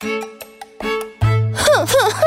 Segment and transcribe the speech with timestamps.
[0.00, 0.10] 哼
[1.54, 2.20] 哼哼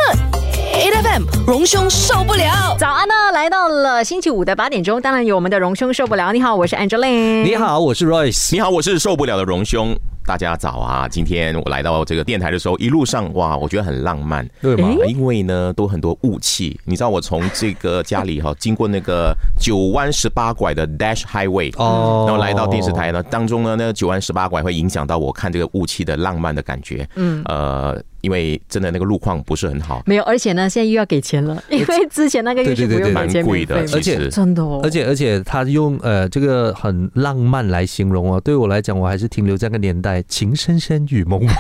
[0.74, 2.76] ，A F M 荣兄受不了。
[2.80, 6.34] 早安呢，来到了星期五的八点钟，当然有我们的荣兄受不了。
[6.34, 7.44] 你好，我是 Angeline。
[7.44, 8.54] 你好，我是 Royce。
[8.54, 9.94] 你好，我是受不了的荣兄。
[10.26, 11.08] 大家早啊！
[11.08, 14.96] 今天我来到这个电台的时候，一路上哇，我觉得很浪漫，对吗？
[15.08, 16.80] 因为呢，都很多雾气。
[16.86, 27.08] 你知道，我从这个家里哈，经过那个九弯十八拐的 Dash Highway，哦，然后来到电视台呢，当中呢，那九弯十八拐会影响到我看这个雾气的浪漫的感觉。
[27.16, 28.00] 嗯，呃。
[28.22, 41.54] 因为真的那个路况不是很好，没有，而且呢，现在又要给钱了，因为之前那个月是不用蛮贵的，而且真的，而且而且他用呃这个很浪漫来形容哦，对我来讲，我还是停留在个年代，情深深雨蒙蒙，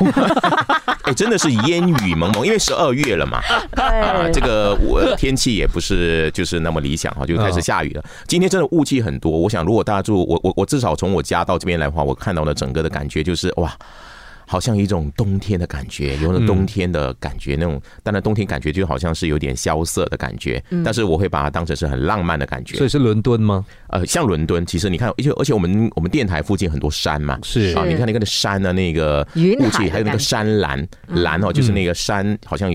[1.03, 3.39] 哎，真的是烟雨蒙蒙，因为十二月了嘛，
[3.75, 8.03] 啊，这个我天气也不是就是那么理想哈，就开始下雨了。
[8.27, 13.71] 今天真的雾气很多，我想如果大家住我我我至少从我家到这边来的话，我看到的整个的感觉就是哇。
[14.51, 22.75] 好像一种冬天的感觉，有了冬天的感觉，那种当然冬天感觉就好像是有点萧瑟的感觉，但是我会把它当成是很浪漫的感觉。
[22.75, 23.63] 所以是伦敦吗？
[23.89, 32.73] 呃，像伦敦，其实你看，而且而且我们我们电台附近很多山嘛，是啊，你看那个山的那个雾气，还有那个山蓝蓝哦，就是那个山好像。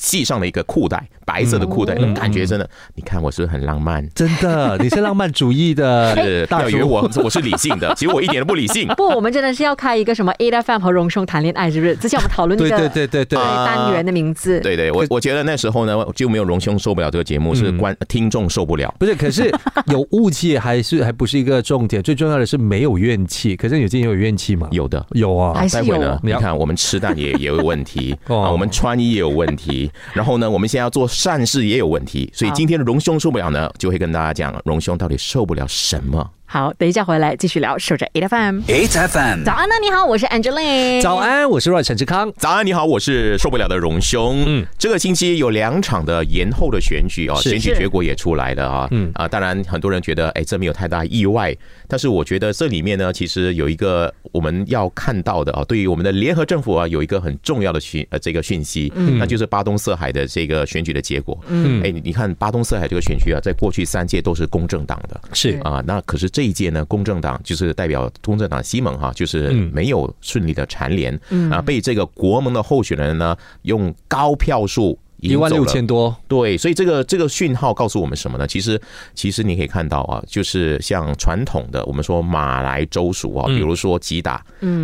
[0.00, 4.06] 系上了一个裤带，白色的裤带，那种感觉真的，你看我是不是很浪漫？
[4.14, 6.14] 真的，你是浪漫主义的，
[6.48, 8.86] 不要以为我 我是理性的，其实我一点都不理性。
[8.96, 11.96] 不，我们真的是要开一个什么 A F M 和荣兄谈恋爱，是不是？
[11.96, 18.94] 之前我们讨论那个对 对对对对单元的名字，对对，我我觉得那时候呢就没有荣兄受不了这个节目，是观听众受不了。
[18.98, 19.52] 不是，可是
[19.86, 23.56] 有雾气还是还不是一个重点，最重要的是没有怨气。
[23.56, 24.68] 可是有今天有怨气吗？
[24.70, 25.64] 有的，有啊。
[25.72, 30.68] 待会呢，你看我们吃蛋也也有问题啊，我们穿衣也有问题，然后呢，我们。
[30.68, 36.30] 现在要做善事也有问题，所以今天的荣兄受不了呢，就会跟大家讲荣兄到底受不了什么。
[36.50, 37.76] 好，等一下回来继续聊。
[37.76, 38.60] 守着 Eight FM。
[38.60, 41.02] Eight F M，早安呢，你好，我是 Angeline。
[41.02, 42.32] 早安，我是 Roy 陈志康。
[42.38, 44.42] 早安，你好，我是受不了的荣兄。
[44.46, 48.88] 嗯，这个星期有两场的延后的选举啊，选举结果也出来了啊。
[48.92, 51.54] 嗯啊，当然很多人觉得哎，这没有太大意外，
[51.86, 61.38] 但是我觉得这里面呢，其实有一个我们要看到的啊，对于我们的联合政府啊，有一个很重要的讯呃这个讯息，那就是巴东色海的这个选举的结果。
[61.48, 66.26] 嗯，哎，你看巴东色海这个选区啊，在过去三届都是公正党的，是啊，那可是。
[66.38, 71.12] 这一届呢，公正党就是代表公正党西蒙哈，就是没有顺利的蝉联，
[71.50, 78.46] 啊，被这个国盟的候选人呢用高票数一万六千多，对，所以这个这个讯号告诉我们什么呢？
[78.46, 78.80] 其实
[79.14, 84.34] 其实你可以看到啊，就是像传统的我们说马来州属啊，比如说吉打，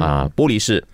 [0.01, 0.85] 啊，玻璃市。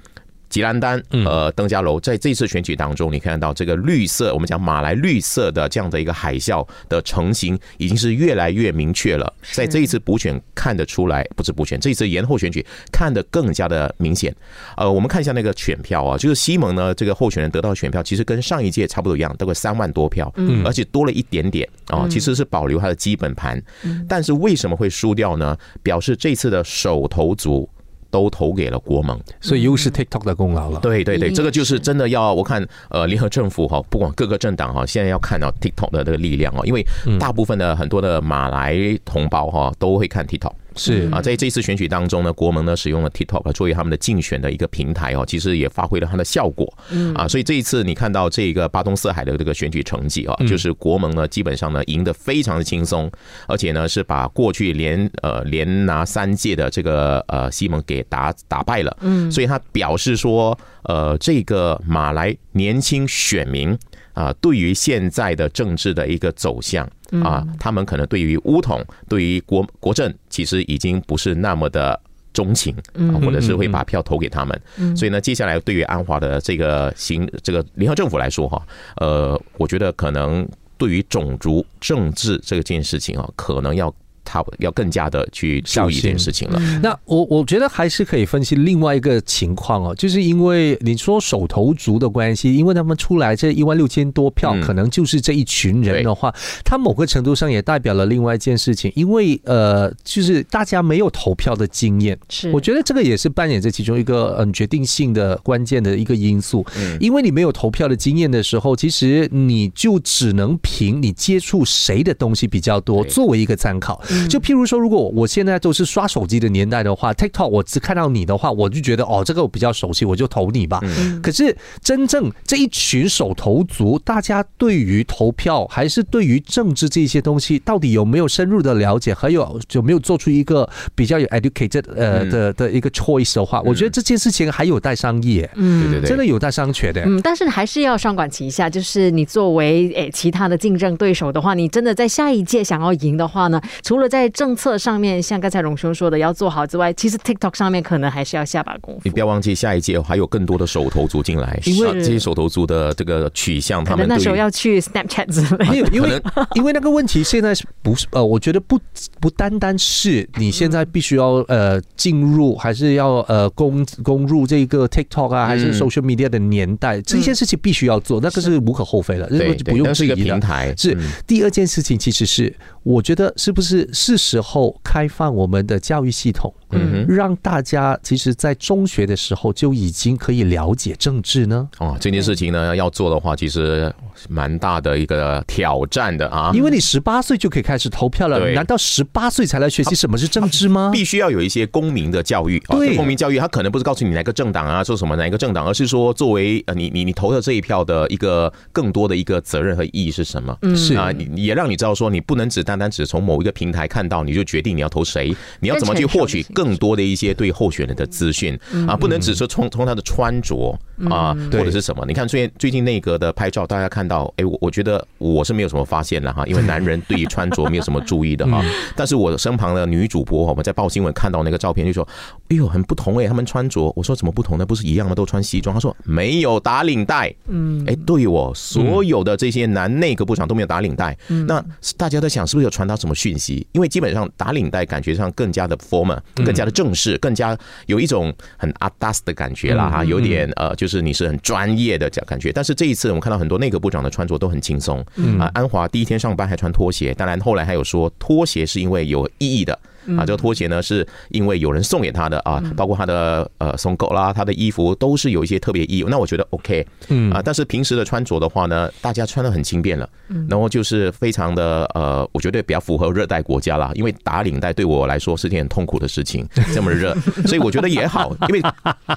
[0.50, 9.32] 吉兰丹呃，登嘉楼在这次选举当中，你看到这个绿色，我们讲马来绿色的这样的一个海啸的成型，已经是越来越明确了。
[9.52, 14.34] 在这一次补选看得出来，不是补选，这一次延后选举看得更加的明显。
[14.76, 23.62] 呃，我们看一下那个选票啊，就是西蒙呢这个候选人得到选票，其实跟上一届差不多一样，大概三万多票，嗯，而且多了一点点啊，其实是保留他的基本盘。
[24.08, 25.56] 但是为什么会输掉呢？
[25.80, 27.70] 表示这次的手头族。
[28.10, 30.80] 都投给了国盟，所以又是 TikTok 的功劳了。
[30.80, 36.84] 对对对，这个就是真的要我看呃，联合政府哈，不管各个政党哈，现在要看到 TikTok 的这个力量哦，因为
[37.18, 40.52] 大部分的很多的马来同胞哈都会看 TikTok。
[40.76, 46.72] 是啊，在这一次选举当中呢，国盟呢使用了 TikTok 作为他们的竞选的一个平台哦，其实也发挥了它的效果。
[46.90, 53.10] 嗯啊，所以这一次你看到这个巴东四海的这个选举成绩啊，就是国盟呢基本上呢赢得非常的轻松，
[53.46, 58.96] 而且呢是把过去连呃连拿三届的这个呃西蒙给打打败了。
[59.00, 63.76] 嗯，所以他表示说，呃，这个马来年轻选民。
[64.12, 66.86] 啊，对于现在的政治的一个走向
[67.22, 72.00] 啊，他们可能对于乌统、对于国国政，其实已经不是那么的
[72.32, 72.74] 钟情，
[73.20, 74.96] 或者是会把票投给他们。
[74.96, 78.62] 所以呢，接下来对于安华的这个行这个联合政府来说，哈，
[78.96, 83.94] 呃，我觉得可能对于种族政治这件事情啊，可能要。
[84.30, 86.60] 他要更加的去注意这件事情了。
[86.80, 96.32] 那我我觉得还是可以分析另外一个情况哦，就是因为你说手头足的关系，因为他们出来这一万六千多票，可能就是这一群人的话，
[96.64, 102.48] 他某个程度上也代表了另外一件事情，因为呃，就是大家没有投票的经验，是。
[102.52, 106.64] 我觉得这个也是扮演这其中一个嗯决定性的关键的一个因素。
[106.76, 114.00] 嗯，因为你没有投票的经验的时候，其实你就只能凭你接触谁的东西比较多作为一个参考。
[114.28, 120.80] 就譬如说，如果我现在都是刷手机的年代的话，TikTok 我只看到你的话，我就觉得哦，这个我比较熟悉，我就投你吧。
[121.22, 135.46] 可是真正这一群手投族，大家对于投票还是对于政治这些东西，到底有没有深入的了解，还有有没有做出一个比较有 educated 呃的的一个 choice 的话，我觉得这件事情还有待商议。
[135.54, 137.02] 嗯，对对对，真的有待商榷的。
[137.04, 149.00] 嗯，但是还是要双管齐下，就是你作为诶其他的竞争对手的话，你真的在下一届想要赢的话呢，除了在政策上面像刚才荣兄说的要做好之外，其实 TikTok 上面可能还是要下把功夫。
[149.04, 155.66] 你不要忘记下一届还有更多的手头族进来，因为这些手头族的这个取向，他们那时候要去 Snapchat 之类。
[155.90, 156.22] 因为
[156.54, 158.78] 因为那个问题现在是不是呃，我觉得不
[159.20, 170.40] 不单单是你现在必须要呃进入，还是要呃攻攻入这个 TikTok 啊，还是 social media 的年代，这些事情必须要做，那个是无可厚非的，这个不用质疑的。
[170.76, 170.96] 是
[171.26, 176.52] 第二件事情，其实是我觉得是不是是时候开放我们的教育系统。
[176.72, 181.68] 嗯，让大家其实，在中学的时候就已经可以了解政治呢。
[181.78, 183.92] 哦，这件事情呢，要做的话，其实
[184.28, 186.50] 蛮大的一个挑战的啊。
[186.54, 190.90] 因为你十八岁就可以开始投票了，难道十八岁才来学习什么是政治吗？
[190.92, 192.58] 必须要有一些公民的教育。
[192.68, 200.56] 对，公民教育，他可能不是告诉你哪个政党啊，说什么哪一个政党，而是说作为呃，你你你投的这一票的一个更多的一个责任和意义是什么？
[200.62, 206.44] 嗯，是啊，也让你知道说，你不能只单单只从某一个平台看到，你就决定你要投谁，你要怎么去获取。
[206.52, 210.78] 更多的一些对候选人的资讯啊，不能只是从从他的穿着
[211.08, 212.04] 啊，或者是什么？
[212.06, 218.64] 你看最最近内阁的拍照，大家看到，哎，我我觉得我是没有什么发现了哈，因为男人对于穿着没有什么注意的 哈。
[218.96, 222.06] 但是我身旁的女主播，我们在报新闻看到那个照片，就说，
[222.48, 224.66] 哎呦，很不同哎，他们穿着，我说怎么不同呢？
[224.66, 225.14] 不是一样吗？
[225.14, 225.74] 都穿西装。
[225.74, 227.32] 他说没有打领带。
[227.48, 231.16] 嗯，哎，对我所有的这些男内阁部长都没有打领带。
[231.46, 231.64] 那
[231.96, 233.66] 大家在想，是不是有传达什么讯息？
[233.72, 236.18] 因为基本上打领带感觉上更加的 formal。
[236.50, 237.56] 更加的正式，更加
[237.86, 242.52] 有一种很阿达斯的感觉啦哈，有点呃，就是你是很专业的这样感觉。
[242.52, 244.98] 但是这一次我们看到很多内阁部长的穿着都很轻松，
[245.38, 249.78] 啊，安华第一天上班还穿拖鞋，当然后来还有说拖鞋是因为有意义的。
[250.16, 256.04] 啊，这个拖鞋呢，是因为有人送给他的啊，包括他的呃送狗啦，他的衣服都是有一些特别意义。
[256.08, 260.08] 那我觉得 OK，嗯啊，但是平时的穿着的话呢，大家穿的很轻便了，
[260.48, 263.90] 然后就是非常的呃，我觉得比较符合热带国家啦。
[263.94, 267.14] 因为打领带对我来说是件很痛苦的事情， 这么热，
[267.46, 268.34] 所以我觉得也好。
[268.48, 268.62] 因为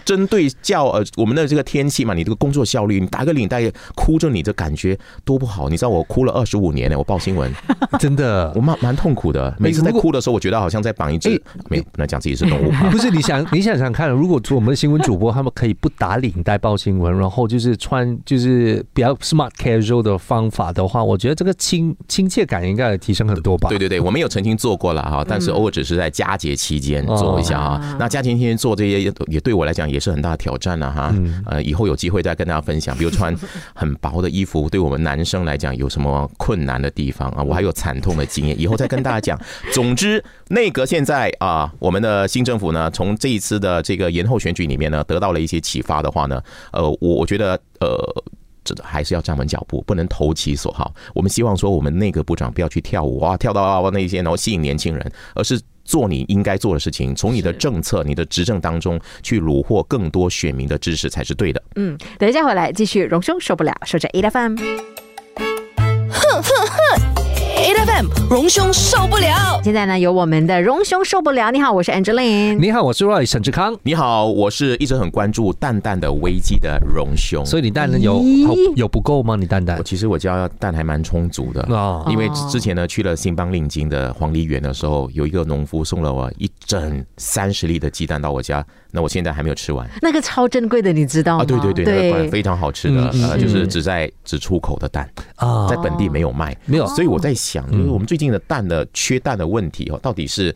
[0.04, 5.70] 针对较呃我们的这个天气嘛，你这个工作效率，你打个领带哭着，你的感觉多不好。
[5.70, 7.52] 你知道我哭了二十五年呢，我报新闻，
[8.00, 9.56] 真的，我蛮蛮痛苦的。
[9.58, 10.73] 每次在哭的时候，我觉得好像。
[10.82, 11.30] 在绑一只，
[11.70, 12.72] 没有不能讲自己是动物。
[12.90, 23.70] 不是你想，你想想看，如果我们的新闻主播他们可以不打领带报新闻，然后就是穿就是比较 smart casual 的方法的话，我觉得这个亲亲切感应该提升很多吧。
[23.70, 27.96] 对对对，我们有曾经做过了哈，但是偶尔只是在佳节期间做一下啊。
[28.00, 31.16] 那佳节期间做这些也对我来讲也是很大的挑战了哈。
[31.46, 33.34] 呃，以后有机会再跟大家分享，比如穿
[33.74, 37.42] 很薄的衣服，对我们男生来讲有什么困难的地方啊？
[37.42, 39.40] 我还有惨痛的经验，以后再跟大家讲。
[39.72, 40.63] 总之那。
[40.70, 48.24] 个现在啊，我们的新政府呢，从这一次的这个延后选举里面呢，得到了一些启发的话呢，呃，我我觉得呃，
[48.64, 50.94] 这还是要站稳脚步，不能投其所好。
[51.14, 61.62] 我们希望说，我们内阁部长不要去跳舞啊，跳到那些然后吸引年轻人，而是做你应该做的事情，从你的政策、你的执政当中去虏获更多选民的支持才是对的。
[61.76, 64.56] 嗯，等一下回来继续，荣兄受不了，说着 A F M。
[64.56, 67.13] 哼哼哼。
[68.30, 69.60] 荣兄受不了。
[69.64, 71.52] 现在呢，有我们的荣兄受不了。
[71.52, 72.58] 你好，我是 Angeline。
[72.58, 73.76] 你好，我是 Roy 沈志康。
[73.84, 77.46] 你好，我是一直很关注蛋蛋的危机的荣兄。
[77.46, 78.24] 所以你蛋有
[78.76, 79.36] 有不够吗？
[79.36, 79.82] 你蛋蛋？
[79.84, 82.06] 其实我家蛋还蛮充足的哦。
[82.10, 88.66] 因为之前呢，去了新邦令金的黄梨园的时候，有一个农夫送了我一整三十粒的鸡蛋到我家。
[88.96, 89.90] 那我现在还没有吃完。
[90.02, 91.44] 那个超珍贵的，你知道吗？
[91.44, 96.56] 啊，对对对，对，非常好吃的，呃，就是只在只出口的蛋啊，在本地没有卖。
[96.66, 100.54] 没有，所以我在想，就是我们最近的蛋的缺蛋的问题哦，到底是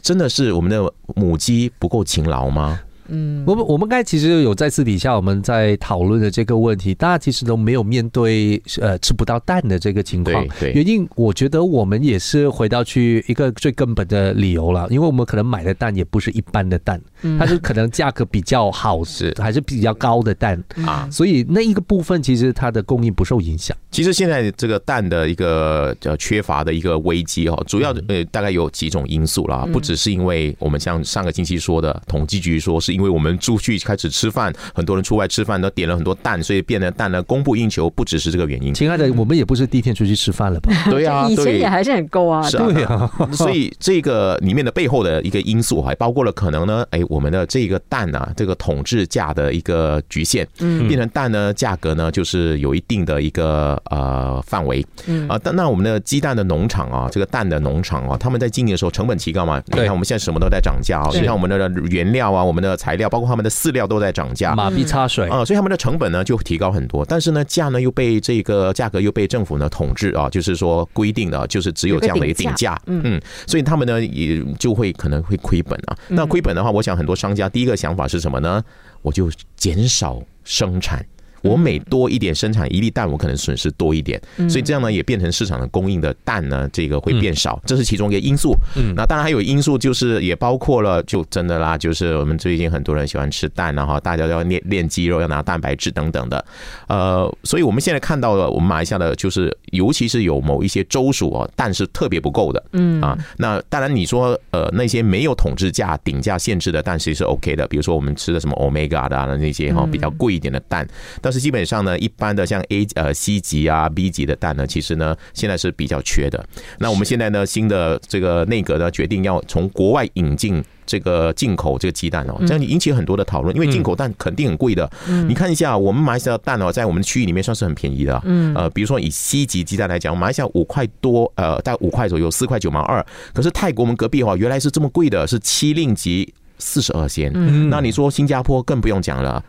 [0.00, 2.80] 真的是我们的母鸡不够勤劳吗？
[3.08, 10.46] 嗯，我们我们刚才其实有在私底下我们在讨论的这个问题，大家其实都没有面对呃吃不到蛋的这个情况。
[10.60, 17.00] 对，原因我觉得我们也是回到去一个最根本的理由了，因为我们可能买的蛋也不是一般的蛋，
[17.38, 20.62] 它是可能价格比较好，是 还是比较高的蛋。
[20.84, 23.74] 啊，所以那一个部分其实它的供应不受影响。
[23.90, 32.97] 其实现在这个蛋的一个叫缺乏的一个危机哈，主要呃大概有几种因素啦，不只是因为我们像上个星期说的统计局说是。
[32.98, 38.74] 因为我们出去开始吃饭，很多人出外吃饭都点了很多蛋，所以变得蛋呢供不应求，不只是这个原因。
[38.74, 40.72] 亲爱的，我们也不是第一天出去吃饭了吧？
[40.90, 42.42] 对啊， 以前也还是很够啊。
[42.42, 43.10] 是啊，对啊。
[43.32, 55.28] 所以这个里面的背后的一个因素还包括了可能呢，哎，我们的这个蛋啊，这个统治价的一个局限，嗯，变成蛋呢价格呢就是有一定的一个呃范围，嗯。
[55.28, 61.20] 啊，但那我们的鸡蛋的农场啊，这个蛋的农场啊，他们在经营的时候成本提高嘛，你看我们现在什么都在涨价啊，是。
[61.20, 75.96] 你看我们的原料啊，我们的材料，包括他们的饲料都在涨价，马币擦水，啊、所以他们的成本呢就提高很多，但是呢价呢又被这个价格又被政府呢统治啊，就是说规定的就是只有这样的一个定价，嗯所以他们呢也就会可能会亏本啊。
[76.08, 78.62] 那亏本的话，我想很多商家第一个想法是什么呢？
[79.02, 81.04] 我就减少生产。
[81.42, 88.54] 我每多一点生产一粒蛋，我可能损失多一点，所以这样呢也变成市场的供应的蛋呢，这个会变少，这是其中一个因素。
[88.94, 96.44] 那当然还有因素就是也包括了，就真的啦，就是我们最近很多人喜欢吃蛋，然后大家都要练练肌肉，要拿蛋白质等等的，
[96.88, 102.98] 呃，所以我们现在看到了我们马来西亚的，就是尤其是有某一些州属哦，蛋是特别不够的，嗯。
[103.00, 110.86] 啊，那当然你说呃那些没有统治价顶价限制的蛋其实是 OK 的，比如说我们吃的什么 omega 的啊那些哈比较贵一点的蛋，
[111.28, 116.42] 但是基本上呢，一般的像 A 呃 C 级啊 B 级的蛋呢，其实呢现在是比较缺的。
[116.78, 120.64] 那我们现在呢新的这个内阁呢决定要从国外引进。
[120.88, 124.90] 这个进口这个鸡蛋哦，这样引起很多的讨论，因为进口蛋肯定很贵的。
[125.28, 128.18] 你看一下，我们马来西亚的蛋哦，在我们区域里面算是很便宜的。
[128.24, 133.04] 嗯，呃，比如说以 C 级鸡蛋来讲，马来西亚五块多，呃，大概五块左右，四块九毛二。
[133.34, 137.30] 可是泰国我们隔壁哦，原来是这么贵的，是七令级四十二仙。
[137.34, 139.44] 嗯，那你说新加坡更不用讲了。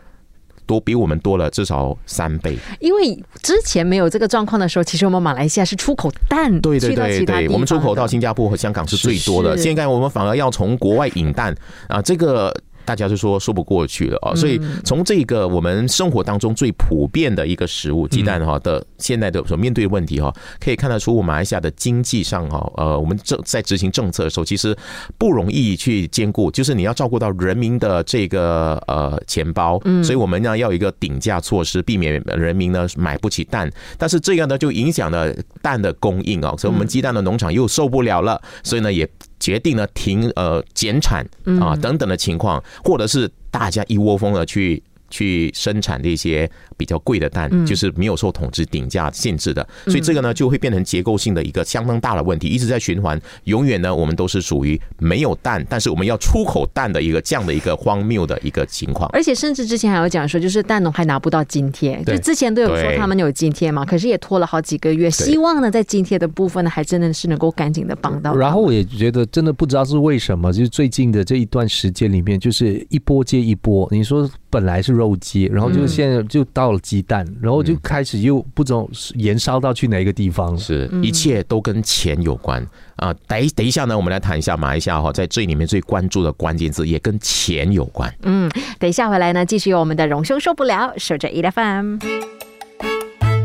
[0.70, 9.64] 多比我们多了至少三倍，因为之前没有这个状况的时候，其实我们马来西亚是出口蛋对对对对，我们出口到新加坡和香港是最多的，是。
[9.64, 11.56] 现在我们反而要从国外引蛋。
[11.88, 12.56] 啊，这个。
[12.90, 24.76] 大家就说说不过去了啊，所以从这个我们生活当中最普遍的一个食物鸡蛋哈的现在的所面对的问题哈，可以看得出我们马来西亚的经济上哈，呃，我们正在执行政策的时候，其实
[25.20, 33.70] 不容易去兼顾，就是你要照顾到人民的这个呃钱包，所以我们呢要有一个顶价措施，避免人民呢买不起蛋，
[34.00, 35.32] 但是这样呢就影响了
[35.62, 39.08] 蛋的供应啊，所以我们鸡蛋的农场又受不了了，所以呢也。
[39.40, 41.26] 决定了停呃减产
[41.62, 59.10] 啊等等的情况，或者是大家一窝蜂的去去生产这些比较贵的蛋，就是没有受统治顶价限制的，所以这个呢就会变成结构性的一个相当大的问题，一直在循环，永远呢我们都是属于没有蛋，但是我们要出口蛋的一个这样的一个荒谬的一个情况。
[59.14, 65.10] 而且甚至之前还有讲说，就是蛋农还拿不到津贴，就之前都有说他们有津贴嘛，可是也拖了好几个月。
[65.10, 68.36] 希望呢，在津贴的部分呢，还真的是能够赶紧的帮到。
[68.36, 73.88] 然后我也觉得真的不知道是为什么，就是最近的这一段时间里面，就是一波接一波。
[73.92, 80.58] 你说本来是肉鸡，然后就现在就到了鸡蛋，然后就开始又不知道延烧到去哪一个地方了。
[80.60, 82.62] 是，一切都跟钱有关
[82.98, 83.14] 啊。
[83.26, 88.14] 等一等一下呢，我们来谈一下马来西亚哈，在这里面最关注的关键字也跟钱有关。
[88.24, 91.98] 嗯，等一下回来呢，继续有我们的荣兄受不了，守着 E F M。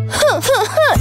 [0.08, 1.00] 哼哼哼。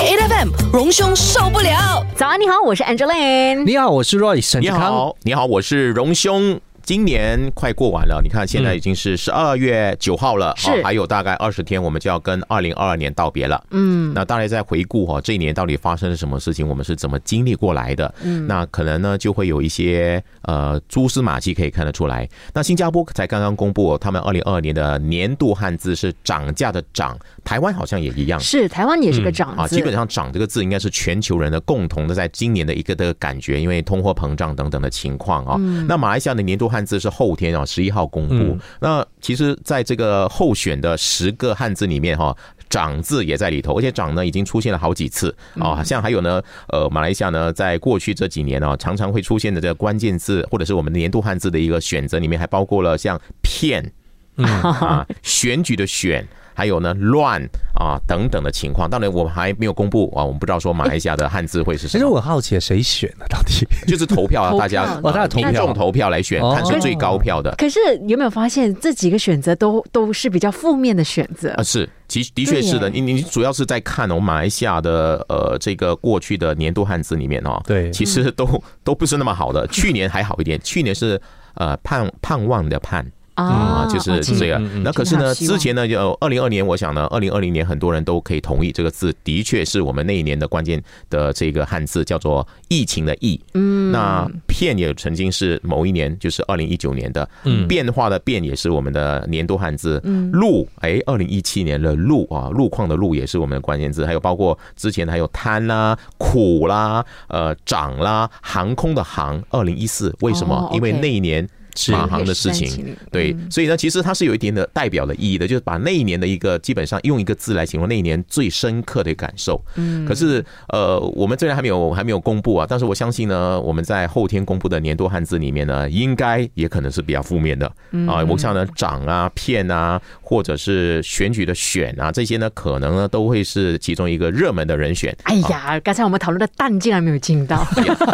[0.00, 2.06] A F M，荣兄受不了。
[2.14, 3.64] 早安，你好，我是 Angeline。
[3.64, 4.78] 你好，我是 Roy 沈志康。
[4.78, 6.60] 你好，你好，我是荣兄。
[6.88, 13.62] 今年快过完了，你看现在已经是十二月九号了，是哦还有大概二十天，我们就要跟二零二二年道别了。
[13.72, 18.14] 嗯，那大家在回顾哈，这一年到底发生了什么事情，我们是怎么经历过来的？
[18.22, 22.26] 嗯，那可能呢就会有一些呃蛛丝马迹可以看得出来。
[22.54, 28.40] 那新加坡才刚刚公布，他们二零二二年的年度汉字是涨价的涨，台湾好像也一样。
[28.40, 35.58] 是台湾也是个涨啊，基本上“涨”这个字应该是全球人的共同的，在今年的一个的感觉，因为通货膨胀等等的情况啊。
[35.86, 38.58] 那马来西亚的年度汉字是后天啊，十一号公布。
[38.80, 42.36] 那其实，在这个候选的十个汉字里面哈。
[42.70, 53.90] 长字也在里头，而且长呢已经出现了好几次啊，像还有呢，呃，马来西亚呢，在过去这几年呢，常常会出现的这个关键字，或者是我们年度汉字的一个选择里面，还包括了像骗
[54.36, 56.28] 啊、选举的选。
[56.58, 57.40] 还有呢，乱
[57.72, 63.64] 啊等等的情况，当然我们还没有公布啊，我们不知道说马来西亚的汉字会是其实什么，我好奇谁选的到底？
[63.86, 65.72] 就是投票啊，大家哦大家投票。
[65.72, 66.52] 投票来选，哦。
[66.56, 67.54] 看是最高票的。
[67.56, 71.52] 可是有没有发现这几个选择都都是比较负面的选择？
[71.52, 71.62] 啊，？
[71.62, 77.92] 是，其的确是的，你你主要是在看我们，马来西亚的呃这个过去的年度汉字里面哦，对。
[77.92, 78.48] 其实都
[78.82, 81.20] 都不是那么好的，去年还好一点，去年是
[81.54, 83.06] 呃盼盼望的盼。
[83.38, 84.58] 啊，就是这个。
[84.82, 93.40] 那可是呢，之前呢，就二零二年，我想呢，二零二零年很多人都可以同意这个字，的确是我们那一年的关键的这个汉字，叫做疫情的疫。
[93.54, 97.28] 嗯，那片也曾经是某一年，就是二零一九年的
[97.68, 100.00] 变化的变，也是我们的年度汉字。
[100.02, 104.04] 嗯，路，哎，二零一七年的路啊，路况的路也是我们的关键字。
[104.04, 110.68] 还有包括之前还有贪啦、苦啦、呃涨啦、航空的航，二零一四为什么？
[110.72, 111.48] 因为那一年。
[111.92, 119.62] 马航的事情，对，所以呢，其实它是有一点的代表的意义的，就是把那一年的一个基本上用一个字来形容那一年最深刻的感受。
[119.76, 127.66] 嗯，可是呃，我们虽然还没有还没有公布啊，但是我相信呢，我们在后天公布的年度汉字里面呢，应该也可能是比较负面的
[128.06, 128.24] 啊。
[128.28, 135.16] 我想呢，涨啊、骗啊，或者是选举的选啊，这些呢，可能呢都会是其中一个热门的人选。
[135.24, 137.64] 哎呀，刚才我们讨论的蛋竟然没有进到，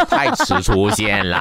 [0.09, 1.39] 太迟出现啦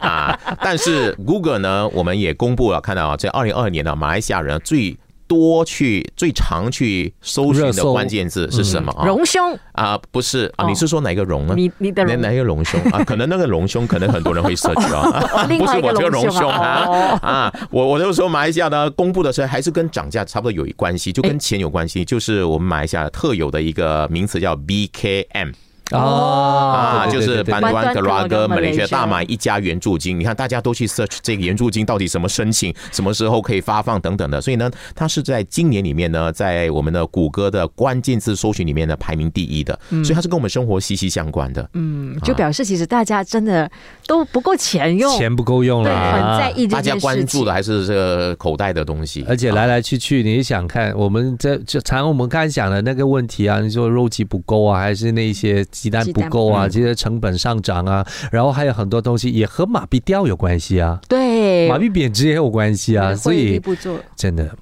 [0.00, 0.56] 啊！
[0.62, 4.94] 但是如个呢，我们也公布了，看到啊，在二零二二年呢，马来西亚人最
[5.26, 9.06] 多去、最常去搜寻的关键字是什么啊？
[9.06, 11.54] 隆胸啊，不是啊，你是说哪个隆呢？
[11.56, 13.02] 你你的哪哪个隆胸啊？
[13.08, 17.54] 可能那个隆胸，可能很多人会 search 啊， 不是我这个隆胸啊啊！
[17.70, 25.54] 我我就说马来西亚呢，公布的时候还是跟涨价差不多有关系，就跟钱有关系，就是我们马来西亚特有的一个名词叫 BKM。
[25.90, 41.68] 哦啊，就是班端格拉哥马来西亚大马一家援助金，你看大家都去 search 这个援助金到底什么申请，什么时候可以发放等等的，所以呢，它是在今年里面呢，在我们的谷歌的关键字搜寻里面呢排名第一的，所以它是跟我们生活息息相关的。
[41.74, 43.70] 嗯，就表示其实大家真的
[44.06, 56.68] 都不够钱用，钱不够用了，很在意大家关注的还是这个口袋的东西，而且来来去去，你想看我们这就常我们刚才讲的那个问题啊，你说肉鸡不够啊，还是那些鸡蛋不够啊？
[56.68, 63.60] 这些成本上涨啊，然后还有很多东西也和马币掉有关系啊，对，马币贬值也有关系啊，所以
[64.14, 64.54] 真的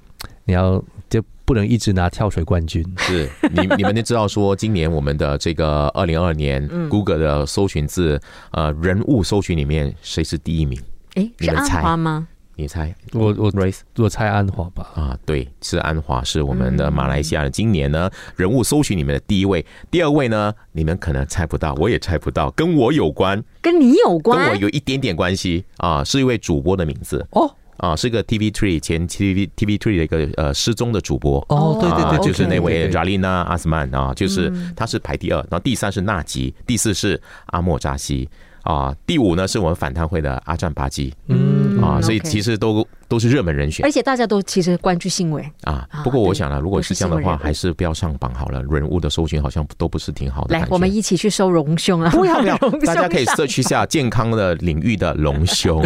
[0.45, 2.83] 你要就不能一直拿跳水冠军。
[2.97, 8.19] 是你你们都知道说，今年我们的这个二零二年，Google 的搜寻字
[8.51, 10.81] 呃人物搜寻里面谁是第一名？
[11.15, 12.27] 哎，是安华吗？
[12.55, 14.87] 你猜，我我 race 我猜安华吧。
[14.93, 19.65] 啊，对，是安华，是我们的马来西亚的今年呢人物搜寻里面的第一位。
[19.89, 27.25] 第二位呢，你们可能猜不到，我也猜不到，跟我有关，跟你有关，跟我有一点点关系啊，是一位主播的名字。
[27.31, 31.43] 哦，啊，是个 TV Three 前 TV TV Three 的一个呃失踪的主播。
[31.49, 38.29] 哦，对对对，就是那位 Jalina 阿斯曼啊，就是他是排第二，然后第三是纳吉，第四是阿莫扎西。
[38.63, 45.87] 啊，第五呢是我们反贪会的阿占巴基，嗯啊，所以其实都都是热门人选，而且大家都其实关注新闻啊。
[46.03, 48.61] 不过我想呢，如果是这样的话，还是不要上榜好了。
[48.69, 50.57] 人物的搜寻好像都不是挺好的。
[50.57, 52.09] 来，我们一起去收隆胸啊！
[52.11, 55.83] 不要不要，大家可以摄取一下健康的领域 的隆胸。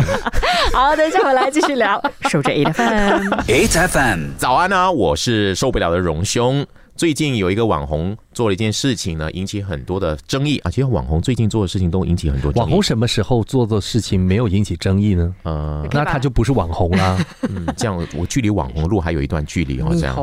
[0.73, 2.01] 好，等一下回来继续聊。
[2.29, 4.91] 守着 Eight FM，Eight FM，早安啊！
[4.91, 6.65] 我是受不了的隆胸。
[6.95, 8.17] 最近有一个网红。
[8.35, 10.69] 做了一件事情呢，引起很多的争议啊！
[10.69, 12.59] 其实网红最近做的事情都引起很多争。
[12.59, 15.33] 网红什么时候做的事情没有引起争议呢？
[15.43, 17.17] 呃，那他就不是网红啦。
[17.47, 19.87] 嗯，这样我距离网红路还有一段距离哦。
[19.91, 20.17] 这样，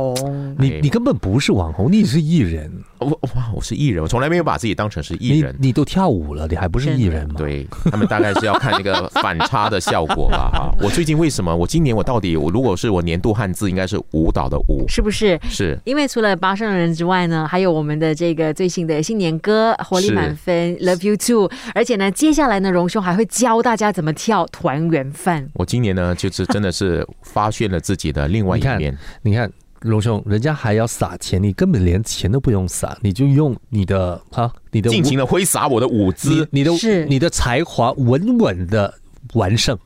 [0.59, 2.71] 你你根本不是网红，你是艺人。
[3.03, 5.57] 我哇，我是艺人，我从来没有把自己当成是艺人。
[5.59, 7.35] 你都跳舞了，你还不是艺人吗？
[7.38, 10.51] 对他们大概是要看那个反差的效果吧。
[10.53, 11.55] 哈， 我最近为什么？
[11.55, 15.41] 我今年我到底我如果是我年度汉字，应该是舞蹈的舞，是不是？
[15.49, 18.83] 是因为除了八圣人之外呢，还有我们的这个最新。
[18.83, 21.49] 的新年歌活力满分，Love You Too。
[21.73, 25.49] 而且呢，接下来呢，荣兄还会教大家怎么跳团圆饭。
[25.55, 28.99] 我今年呢，就是真的是发现了自己的另外一面。
[29.23, 29.49] 你看，
[29.83, 38.95] 荣兄，人家还要撒钱，你根本连钱都不用撒，你就用你的哈，你的尽情的挥洒我的舞姿，你的是你的才华，稳稳的
[39.35, 39.79] 完胜。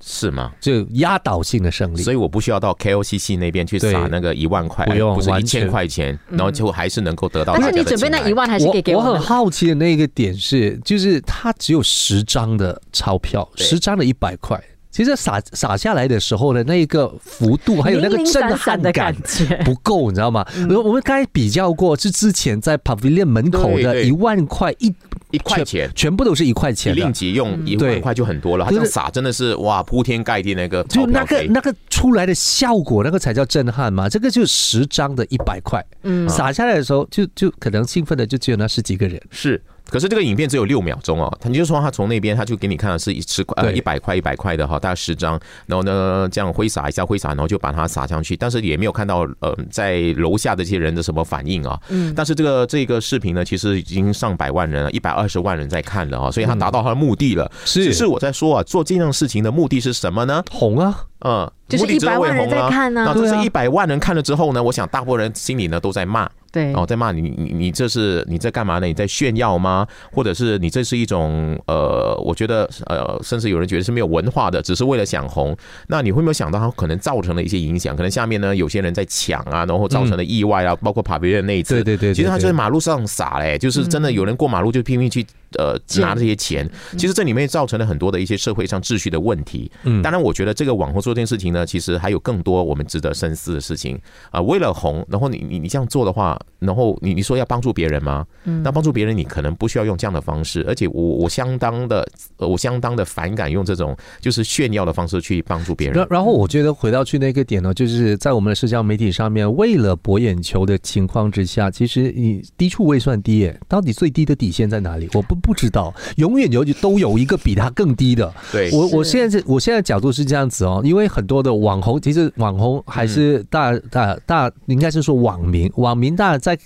[0.00, 0.52] 是吗？
[0.60, 7.52] 就压倒性的胜利，所以我不需要到 KOCC 那边去撒那个一万块，不用，不是一千块钱，然后就还是能够得到。
[7.54, 9.00] 不是你准备那一万还是给给我？
[9.00, 14.62] 我很好奇的那个点是，就是它只有十张的钞票，十张的一百块。
[14.98, 20.44] 其实撒撒下来的时候的那一个幅度，还有那个震撼的感觉 不够，你知道吗？
[20.68, 24.92] 我我们刚才比较过，是之前在 Pavilion 门口的一万块一
[25.30, 28.66] 一块钱，全部都是一块钱，令吉用一万块就很多了。
[28.68, 34.08] 他撒真的是哇，铺天盖地那个，就那个那个出来的效果，那个才叫震撼嘛。
[34.08, 39.62] 这个就十张的一百块，嗯，撒下来的时候，就就可能兴奋的就只有那十几个人，是。
[39.90, 51.80] 可是这个影片只有六秒钟哦，他就说他从那边他就给你看的是一十块呃一百块一百块的哈，大概十张，然后呢这样挥洒一下挥洒，然后就把它撒上去，但是也没有看到呃在楼下的这些人的什么反应啊。
[51.88, 52.12] 嗯。
[52.14, 57.50] 但是这个这个视频呢，其实已经上百万人了，一百二十万人在看了啊，所以他达到他的目的了。
[57.64, 57.84] 是。
[57.84, 60.42] 只是我在说啊，做这样事情的目的是什么呢？
[60.50, 61.04] 红啊。
[61.20, 66.28] 嗯，就是一百万人在看啊那这是一百万人看了之后呢，我想大部分人心里呢都在骂。
[66.50, 68.86] 对，哦，在骂你，你你这是你在干嘛呢？
[68.86, 69.86] 你在炫耀吗？
[70.10, 75.54] 或者是你这是一种呃，我觉得呃，甚至有人觉得是没有文化的，只是为了想红。
[75.88, 77.94] 那你会没有想到它可能造成了一些影响？
[77.94, 81.74] 可能下面呢有些人在抢啊，然后造成了意外啊，包括爬别人那一次。
[81.74, 85.24] 对对对对其实他就在马路上撒嘞，就是真的有人过马路就拼命去
[85.56, 86.68] 呃捡拿这些钱。
[86.96, 89.70] 其实这里面造成了很多的一些社会上秩序的问题。
[89.84, 93.98] 嗯当然，我觉得这个网红做这件事情呢，其实还有更多我们值得深思的事情
[94.30, 98.26] 啊、为了红，然后你你你这样做的话，然后你你说要帮助别人吗？
[98.44, 102.06] 嗯那帮助别人，你可能不需要用这样的方式，而且我我相当的
[102.36, 106.06] 呃我相当的反感用这种就是炫耀的方式去帮助别人然。
[106.10, 115.08] 然后我觉得回到去那个点呢，就是在我们的社交媒体上面，为了博眼球的情况之下，其实你低处未算低耶，到底最低的底线在哪里？
[115.14, 118.32] 我不不知道，永远有都有一个比他更低的。
[118.52, 126.58] 对，我我现在是我现在角度是这样子哦，因为很多的网红，其实网红还是大、大大，应该是说网民，网民大家在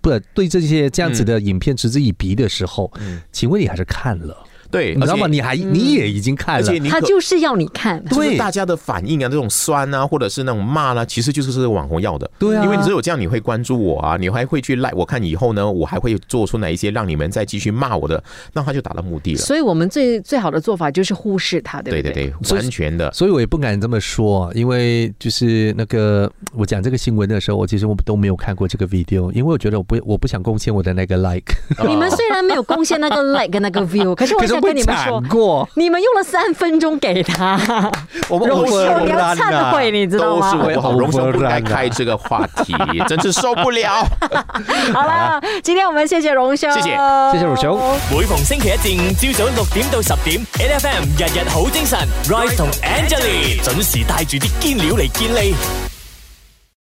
[0.00, 3.20] 不对这些这样子的影片嗤之以鼻的时候，嗯。
[3.32, 4.36] 请问你还是看了，
[4.70, 5.24] 对，你知道吗？
[5.24, 12.30] 而且你还你也已经看了而且，他就是要你看，就是大家的反应啊，这种酸啊，或者是那种骂啦、其实就是这个网红要的。
[12.38, 14.90] 对啊因为你只有这样，你会关注我啊，你还会去赖。
[14.92, 19.38] 我看以后呢，我还会做出哪一些让你们再继续骂我的，那他就达到目的了。
[19.38, 22.02] 所以我们最最好的做法就是忽视他，对不对？
[22.02, 23.12] 对对对，完全的。
[23.12, 31.54] 所以我也不敢这么说，因为就是那个我讲这个新闻的时候，我其实我都没有看过这个 video，因为我觉得我不我不想贡献我的那个 like，
[31.86, 37.58] 你们虽然没有贡献那个 like 跟那个 view， 可是我想跟你们说，过，你们用了三分钟给他，
[38.28, 40.64] 我们荣兄我你要忏悔，你知道都是吗？
[40.64, 42.74] 我不好，我荣兄不应该我开这个话题，
[43.08, 44.04] 真是受不了。
[44.92, 46.90] 好了，今天我们谢谢荣兄，谢谢
[47.32, 55.89] 谢谢荣兄每逢星期一至五朝早六點到十點，N F M 日日好精神，Rise 同 Angelie 準時帶住啲堅料嚟健利。